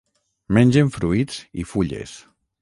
Mengen 0.57 0.89
fruits 0.95 1.37
i 1.65 1.67
fulles. 1.75 2.17